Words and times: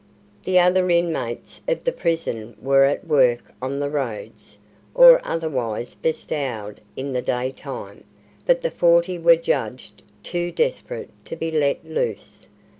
The 0.45 0.57
other 0.57 0.89
inmates 0.89 1.61
of 1.67 1.83
the 1.83 1.91
prison 1.91 2.57
were 2.59 2.85
at 2.85 3.05
work 3.05 3.53
on 3.61 3.79
the 3.79 3.89
roads, 3.91 4.57
or 4.95 5.21
otherwise 5.23 5.93
bestowed 5.93 6.81
in 6.95 7.13
the 7.13 7.21
day 7.21 7.51
time, 7.51 8.03
but 8.47 8.63
the 8.63 8.71
forty 8.71 9.19
were 9.19 9.35
judged 9.35 10.01
too 10.23 10.51
desperate 10.51 11.11
to 11.25 11.35
be 11.35 11.51
let 11.51 11.85
loose. 11.85 12.47